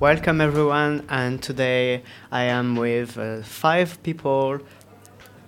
[0.00, 4.58] welcome everyone, and today I am with uh, five people.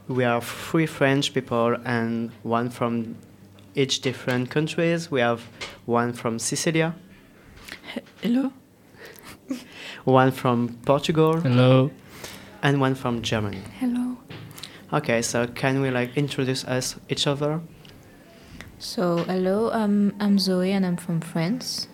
[0.09, 3.17] We are three French people and one from
[3.75, 5.11] each different countries.
[5.11, 5.41] We have
[5.87, 6.95] one from Sicilia,
[8.21, 8.53] Hello.
[10.05, 11.91] one from Portugal, Hello.
[12.63, 13.63] and one from Germany.
[13.81, 14.19] Hello.
[14.93, 17.61] Okay, so can we like introduce us each other?
[18.79, 21.89] So, hello, um, I'm Zoe and I'm from France.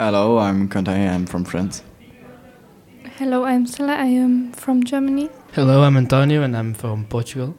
[0.00, 1.08] Hello, I'm Quentin.
[1.08, 1.82] I'm from France.
[3.18, 3.94] Hello, I'm Stella.
[3.94, 5.28] I am from Germany.
[5.52, 7.54] Hello, I'm Antonio and I'm from Portugal.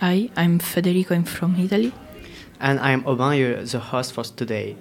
[0.00, 1.14] Hi, I'm Federico.
[1.14, 1.92] I'm from Italy.
[2.60, 4.76] And I'm Aubin, you're the host for today.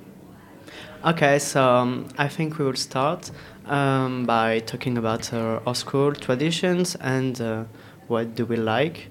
[1.03, 3.31] Okay, so um, I think we will start
[3.65, 7.63] um, by talking about uh, our school traditions and uh,
[8.07, 9.07] what do we like.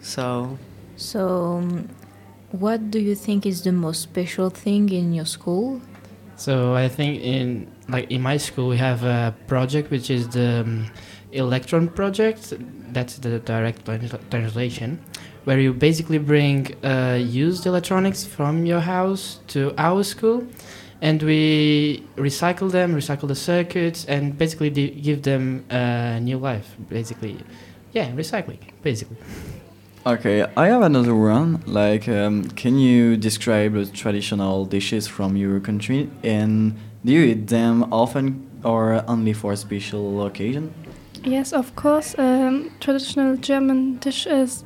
[0.00, 0.58] So,
[0.96, 1.88] So, um,
[2.52, 5.80] what do you think is the most special thing in your school?
[6.38, 10.60] So I think in like in my school we have a project which is the
[10.60, 10.86] um,
[11.32, 12.54] electron project.
[12.92, 13.84] That's the direct
[14.30, 15.00] translation,
[15.44, 20.46] where you basically bring uh, used electronics from your house to our school,
[21.02, 26.76] and we recycle them, recycle the circuits, and basically give them a new life.
[26.88, 27.36] Basically,
[27.92, 29.16] yeah, recycling basically.
[30.06, 31.62] Okay, I have another one.
[31.66, 37.46] Like, um, can you describe the traditional dishes from your country and do you eat
[37.48, 40.72] them often or only for special occasion?
[41.24, 42.14] Yes, of course.
[42.18, 44.64] Um, traditional German dish is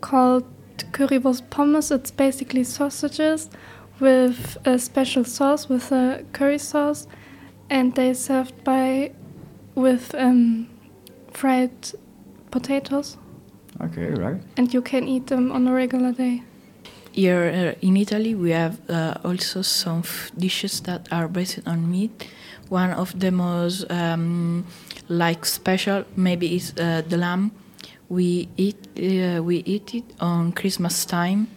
[0.00, 0.44] called
[0.92, 1.90] Currywurst Pommes.
[1.90, 3.50] It's basically sausages
[4.00, 7.06] with a special sauce, with a curry sauce,
[7.68, 9.12] and they served by
[9.74, 10.68] with um,
[11.32, 11.92] fried
[12.50, 13.16] potatoes,
[13.82, 14.40] Okay, right.
[14.56, 16.42] and you can eat them on a regular day.
[17.12, 21.90] Here uh, in Italy, we have uh, also some f- dishes that are based on
[21.90, 22.28] meat.
[22.68, 24.64] One of the most um,
[25.08, 27.50] like special maybe is uh, the lamb.
[28.08, 31.48] We eat uh, we eat it on Christmas time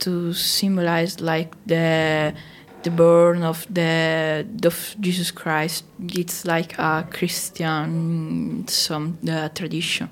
[0.00, 2.34] to symbolize like the
[2.82, 5.84] the born of the of Jesus Christ.
[6.00, 10.08] It's like a Christian some uh, tradition.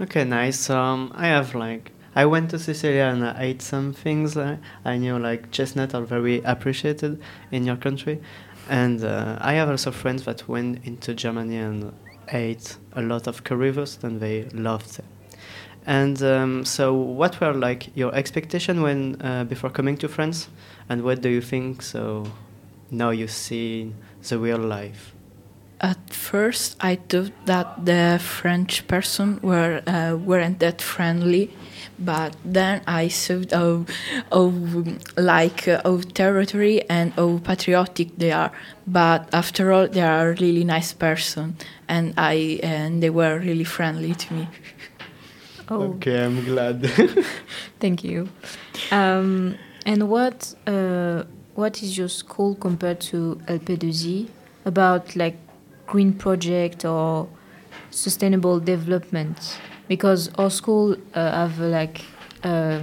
[0.00, 0.70] Okay, nice.
[0.70, 4.36] Um, I have like I went to Sicily and I ate some things.
[4.36, 7.20] Uh, I knew like chestnut are very appreciated
[7.50, 8.20] in your country,
[8.68, 11.92] and uh, I have also friends that went into Germany and
[12.32, 15.04] ate a lot of currywurst and they loved it.
[15.86, 20.48] And um, so, what were like your expectation when uh, before coming to France,
[20.88, 21.82] and what do you think?
[21.82, 22.26] So
[22.90, 23.92] now you see
[24.28, 25.15] the real life.
[25.80, 31.50] At first, I thought that the French person were uh, weren't that friendly,
[31.98, 33.84] but then I saw how,
[34.32, 34.52] how
[35.18, 38.52] like uh, how territory and how patriotic they are.
[38.86, 41.56] But after all, they are a really nice person,
[41.88, 44.48] and I and they were really friendly to me.
[45.68, 46.88] Oh, Okay, I'm glad.
[47.80, 48.28] thank you.
[48.92, 51.24] Um, and what uh,
[51.56, 54.28] what is your school compared to LP2Z
[54.64, 55.36] about like
[55.86, 57.28] green project or
[57.90, 59.58] sustainable development?
[59.88, 62.02] Because our school uh, have like
[62.42, 62.82] a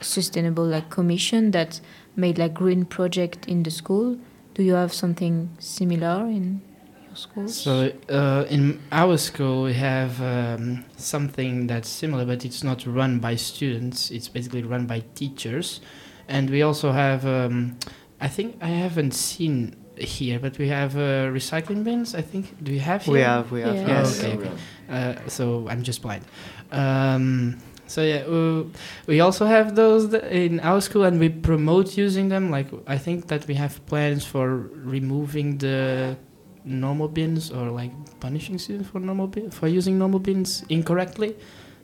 [0.00, 1.80] sustainable like commission that
[2.16, 4.18] made like green project in the school.
[4.54, 6.62] Do you have something similar in
[7.06, 7.48] your school?
[7.48, 13.18] So uh, in our school we have um, something that's similar, but it's not run
[13.18, 14.10] by students.
[14.10, 15.80] It's basically run by teachers,
[16.28, 17.26] and we also have.
[17.26, 17.78] Um,
[18.20, 22.14] I think I haven't seen here, but we have uh, recycling bins.
[22.14, 22.62] I think.
[22.62, 23.02] Do you have?
[23.04, 23.14] Here?
[23.14, 23.86] we have, we have, Yeah.
[23.88, 24.22] yes.
[24.22, 24.50] Oh, okay, okay.
[24.88, 26.24] Uh, so I'm just blind.
[26.72, 28.64] Um, so yeah, uh,
[29.06, 32.50] we also have those th- in our school, and we promote using them.
[32.50, 36.16] Like I think that we have plans for removing the
[36.64, 41.36] normal bins or like punishing students for normal bin- for using normal bins incorrectly.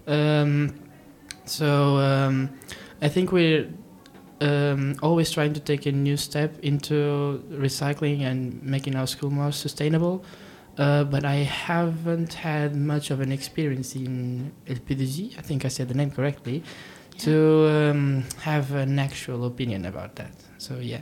[0.07, 0.75] Um,
[1.45, 2.51] so um,
[3.03, 3.69] I think we're
[4.41, 9.53] um, always trying to take a new step into recycling and making our school more
[9.53, 10.25] sustainable.
[10.79, 15.39] Uh, but I haven't had much of an experience in LPDG.
[15.39, 16.63] I think I said the name correctly.
[17.19, 20.33] To um, have an actual opinion about that.
[20.57, 21.01] So yeah.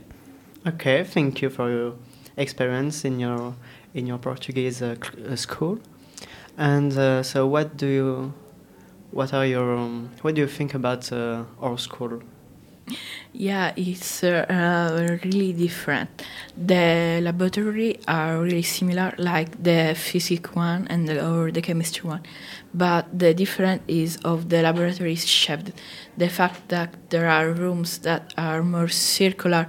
[0.67, 1.93] Okay, thank you for your
[2.35, 3.55] experience in your
[3.93, 4.95] in your Portuguese uh,
[5.27, 5.79] uh, school.
[6.57, 8.33] And uh, so, what do you,
[9.11, 12.21] what are your, um, what do you think about uh, our school?
[13.33, 16.09] Yeah, it's uh, really different.
[16.57, 22.23] The laboratory are really similar, like the physics one and the, or the chemistry one,
[22.73, 25.71] but the difference is of the laboratory is shaped.
[26.17, 29.67] The fact that there are rooms that are more circular,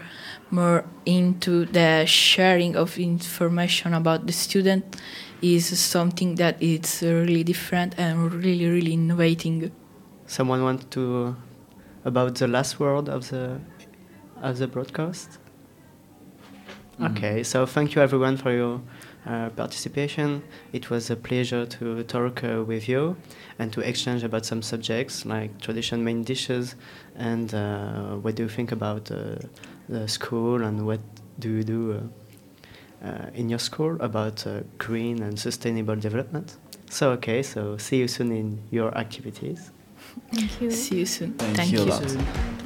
[0.50, 4.96] more into the sharing of information about the student,
[5.43, 9.70] is something that is really different and really really innovating.
[10.26, 11.37] Someone want to
[12.05, 13.61] about the last word of the
[14.43, 15.38] of the broadcast?
[16.99, 17.17] Mm.
[17.17, 18.81] Okay, so thank you everyone for your
[19.26, 20.43] uh, participation.
[20.73, 23.17] It was a pleasure to talk uh, with you
[23.58, 26.75] and to exchange about some subjects like tradition main dishes
[27.17, 29.37] and uh, what do you think about uh,
[29.88, 31.00] the school and what
[31.38, 36.56] do you do uh, uh, in your school about uh, green and sustainable development.
[36.91, 39.70] So okay, so see you soon in your activities.
[40.33, 40.71] Thank you.
[40.71, 41.33] See you soon.
[41.35, 41.91] Thank Thank you a you.
[41.91, 42.09] lot.
[42.09, 42.60] So-